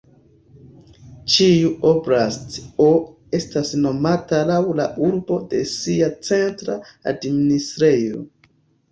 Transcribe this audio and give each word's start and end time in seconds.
Ĉiu 1.33 1.67
"oblast"o 1.89 2.87
estas 3.39 3.73
nomata 3.83 4.39
laŭ 4.51 4.57
la 4.79 4.87
urbo 5.09 5.37
de 5.51 5.59
sia 5.73 6.09
centra 6.29 6.79
administrejo. 7.13 8.23